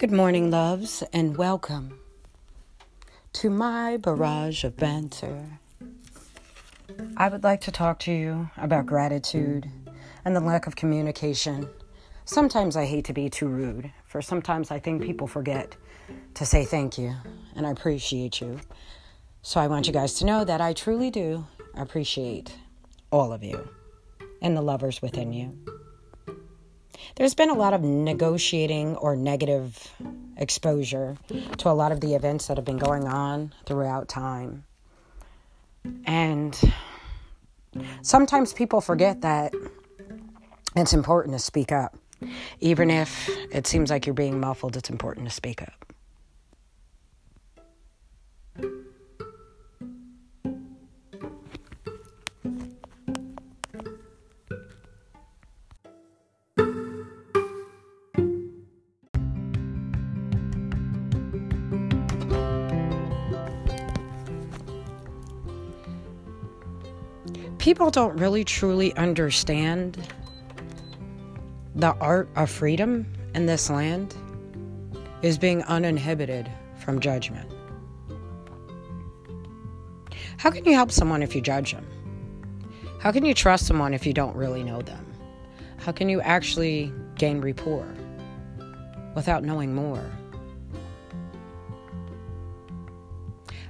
[0.00, 2.00] Good morning, loves, and welcome
[3.34, 5.44] to my barrage of banter.
[7.18, 9.70] I would like to talk to you about gratitude
[10.24, 11.68] and the lack of communication.
[12.24, 15.76] Sometimes I hate to be too rude, for sometimes I think people forget
[16.32, 17.14] to say thank you
[17.54, 18.58] and I appreciate you.
[19.42, 22.56] So I want you guys to know that I truly do appreciate
[23.12, 23.68] all of you
[24.40, 25.58] and the lovers within you.
[27.20, 29.92] There's been a lot of negotiating or negative
[30.38, 31.18] exposure
[31.58, 34.64] to a lot of the events that have been going on throughout time.
[36.06, 36.58] And
[38.00, 39.52] sometimes people forget that
[40.74, 41.94] it's important to speak up.
[42.60, 45.89] Even if it seems like you're being muffled, it's important to speak up.
[67.60, 69.98] People don't really truly understand
[71.74, 74.16] the art of freedom in this land
[75.20, 77.46] is being uninhibited from judgment.
[80.38, 81.86] How can you help someone if you judge them?
[82.98, 85.06] How can you trust someone if you don't really know them?
[85.76, 87.86] How can you actually gain rapport
[89.14, 90.10] without knowing more?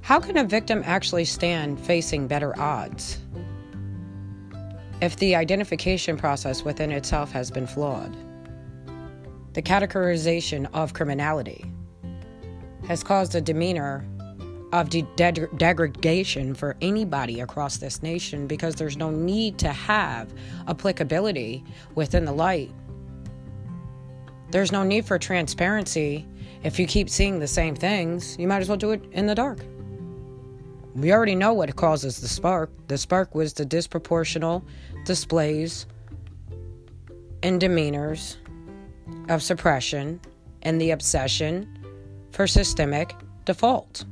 [0.02, 3.19] How can a victim actually stand facing better odds?
[5.00, 8.16] If the identification process within itself has been flawed.
[9.54, 11.64] The categorization of criminality
[12.86, 14.04] has caused a demeanor
[14.72, 20.32] of de- de- degradation for anybody across this nation because there's no need to have
[20.68, 21.64] applicability
[21.94, 22.70] within the light.
[24.50, 26.26] There's no need for transparency.
[26.62, 29.34] If you keep seeing the same things, you might as well do it in the
[29.34, 29.60] dark.
[30.94, 32.70] We already know what causes the spark.
[32.88, 34.64] The spark was the disproportional
[35.04, 35.86] displays
[37.42, 38.36] and demeanors
[39.28, 40.20] of suppression
[40.62, 41.78] and the obsession
[42.32, 43.14] for systemic
[43.44, 44.04] default.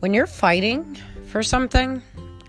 [0.00, 2.02] When you're fighting for something,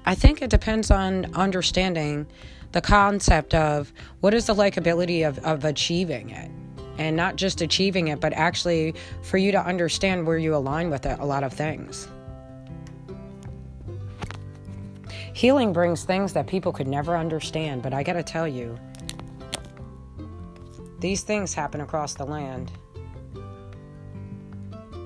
[0.06, 2.28] I think it depends on understanding
[2.74, 6.52] the concept of what is the likability of, of achieving it
[6.98, 11.06] and not just achieving it, but actually for you to understand where you align with
[11.06, 12.08] it, a lot of things.
[15.34, 18.78] Healing brings things that people could never understand, but I gotta tell you,
[21.00, 22.72] these things happen across the land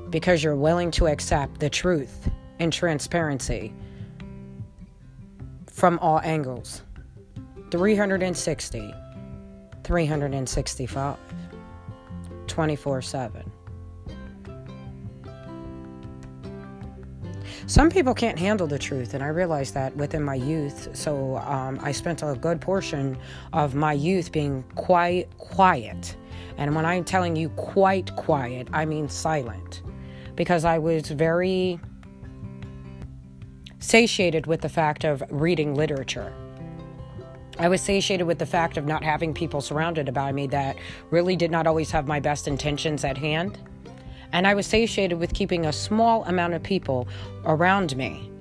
[0.09, 2.29] because you're willing to accept the truth
[2.59, 3.73] and transparency
[5.67, 6.83] from all angles
[7.71, 8.93] 360,
[9.83, 11.17] 365.
[12.51, 13.51] 24 7.
[17.65, 20.89] Some people can't handle the truth, and I realized that within my youth.
[20.93, 23.17] So um, I spent a good portion
[23.53, 26.17] of my youth being quiet, quiet.
[26.57, 29.83] And when I'm telling you quite quiet, I mean silent.
[30.35, 31.79] Because I was very
[33.79, 36.33] satiated with the fact of reading literature.
[37.59, 40.77] I was satiated with the fact of not having people surrounded about me that
[41.09, 43.59] really did not always have my best intentions at hand.
[44.31, 47.07] And I was satiated with keeping a small amount of people
[47.45, 48.31] around me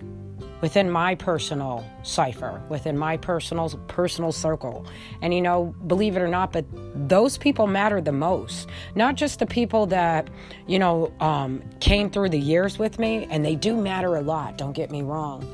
[0.61, 4.87] within my personal cipher, within my personal personal circle.
[5.23, 6.65] And you know, believe it or not, but
[7.09, 8.69] those people matter the most.
[8.95, 10.29] Not just the people that,
[10.67, 14.59] you know, um, came through the years with me, and they do matter a lot,
[14.59, 15.45] don't get me wrong.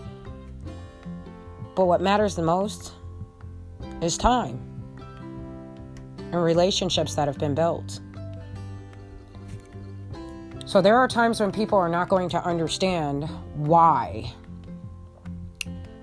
[1.75, 2.96] But what matters the most
[4.03, 4.61] is time
[6.33, 8.01] and relationships that have been built.
[10.67, 13.25] So there are times when people are not going to understand
[13.55, 14.33] why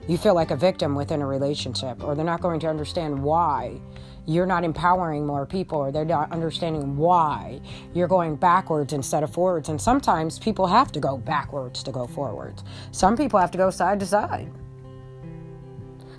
[0.08, 3.80] you feel like a victim within a relationship, or they're not going to understand why
[4.26, 7.60] you're not empowering more people, or they're not understanding why
[7.94, 9.68] you're going backwards instead of forwards.
[9.68, 13.70] And sometimes people have to go backwards to go forwards, some people have to go
[13.70, 14.50] side to side.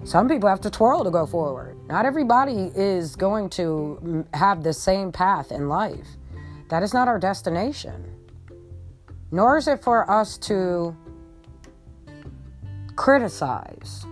[0.04, 1.78] Some people have to twirl to go forward.
[1.88, 6.06] Not everybody is going to have the same path in life.
[6.68, 8.04] That is not our destination.
[9.30, 10.94] Nor is it for us to
[12.96, 14.04] criticize,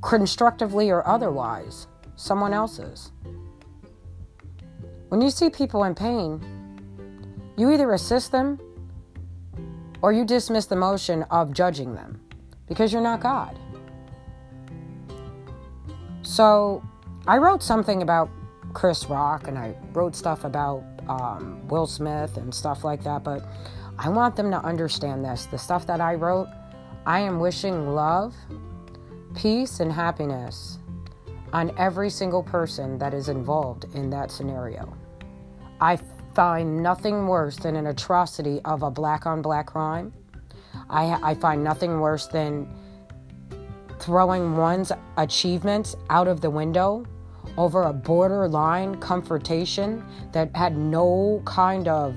[0.00, 1.86] constructively or otherwise,
[2.16, 3.12] someone else's.
[5.08, 6.40] When you see people in pain,
[7.58, 8.58] you either assist them
[10.00, 12.20] or you dismiss the motion of judging them
[12.66, 13.58] because you're not God.
[16.32, 16.82] So
[17.26, 18.30] I wrote something about
[18.72, 23.44] Chris Rock and I wrote stuff about um, Will Smith and stuff like that, but
[23.98, 25.44] I want them to understand this.
[25.44, 26.48] The stuff that I wrote,
[27.04, 28.34] I am wishing love,
[29.36, 30.78] peace, and happiness
[31.52, 34.96] on every single person that is involved in that scenario.
[35.82, 35.98] I
[36.34, 40.14] find nothing worse than an atrocity of a black on black crime.
[40.88, 42.74] I, I find nothing worse than
[44.02, 47.06] throwing one's achievements out of the window
[47.56, 52.16] over a borderline confrontation that had no kind of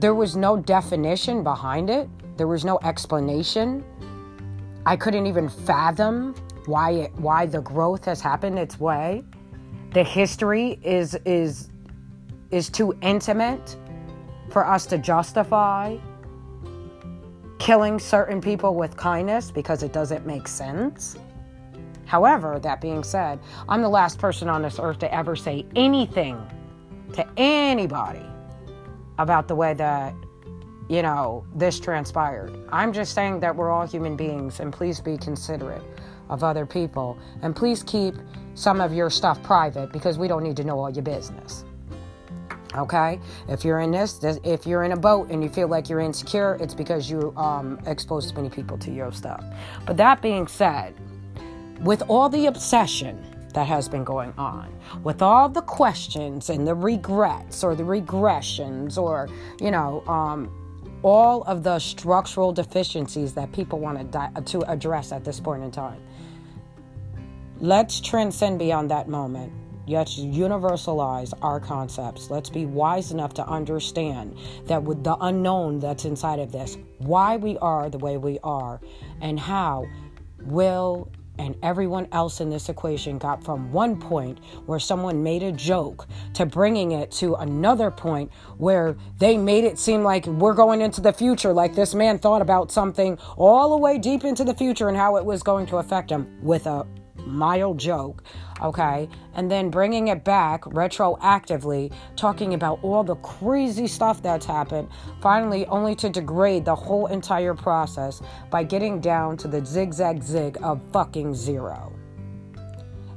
[0.00, 2.08] there was no definition behind it.
[2.36, 3.84] There was no explanation.
[4.84, 6.34] I couldn't even fathom
[6.66, 9.24] why it why the growth has happened its way.
[9.92, 11.70] The history is is
[12.50, 13.76] is too intimate
[14.50, 15.96] for us to justify
[17.64, 21.16] killing certain people with kindness because it doesn't make sense
[22.06, 26.38] However, that being said, I'm the last person on this earth to ever say anything
[27.14, 28.24] to anybody
[29.18, 30.14] about the way that,
[30.88, 32.56] you know, this transpired.
[32.70, 35.82] I'm just saying that we're all human beings and please be considerate
[36.28, 38.14] of other people and please keep
[38.54, 41.64] some of your stuff private because we don't need to know all your business.
[42.76, 46.00] Okay, if you're in this, if you're in a boat and you feel like you're
[46.00, 49.44] insecure, it's because you um, exposed too many people to your stuff.
[49.86, 50.94] But that being said,
[51.82, 54.74] with all the obsession that has been going on,
[55.04, 59.28] with all the questions and the regrets or the regressions or,
[59.60, 60.50] you know, um,
[61.04, 65.62] all of the structural deficiencies that people want to, di- to address at this point
[65.62, 66.00] in time.
[67.60, 69.52] Let's transcend beyond that moment.
[69.86, 72.30] Let's universalize our concepts.
[72.30, 74.36] Let's be wise enough to understand
[74.66, 78.80] that with the unknown that's inside of this, why we are the way we are,
[79.20, 79.86] and how
[80.40, 85.50] will and everyone else in this equation got from one point where someone made a
[85.50, 90.80] joke to bringing it to another point where they made it seem like we're going
[90.80, 94.54] into the future, like this man thought about something all the way deep into the
[94.54, 96.86] future and how it was going to affect him with a
[97.26, 98.22] mild joke,
[98.60, 99.08] okay?
[99.34, 104.88] And then bringing it back retroactively, talking about all the crazy stuff that's happened,
[105.20, 110.58] finally, only to degrade the whole entire process by getting down to the zigzag zig
[110.62, 111.92] of fucking zero.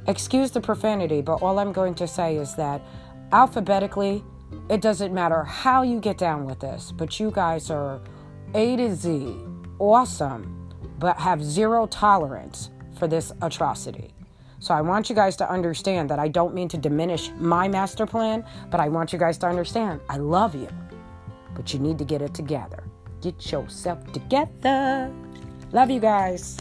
[0.08, 2.82] Excuse the profanity, but all I'm going to say is that
[3.32, 4.24] alphabetically,
[4.70, 8.02] it doesn't matter how you get down with this, but you guys are
[8.54, 9.36] A to Z,
[9.80, 14.14] awesome, but have zero tolerance for this atrocity.
[14.60, 18.06] So I want you guys to understand that I don't mean to diminish my master
[18.06, 20.70] plan, but I want you guys to understand I love you,
[21.56, 22.84] but you need to get it together.
[23.22, 25.14] Get yourself together.
[25.72, 26.58] Love you guys.